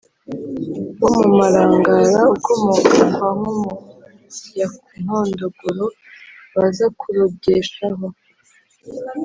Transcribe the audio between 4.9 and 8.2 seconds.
nkondogoro bazakurogeshaho,